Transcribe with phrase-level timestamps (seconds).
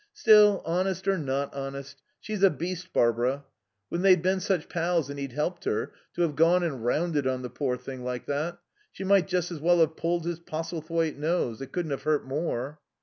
[0.13, 3.45] Still, honest or not honest, she's a beast, Barbara.
[3.89, 7.43] When they'd been such pals and he'd helped her, to have gone and rounded on
[7.43, 8.57] the poor thing like that.
[8.91, 11.61] She might just as well have pulled his Postlethwaite nose.
[11.61, 12.79] It couldn't have hurt more."